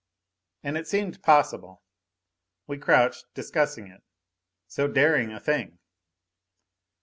[0.63, 1.83] And it seemed possible.
[2.65, 4.01] We crouched, discussing it.
[4.65, 5.77] So daring a thing!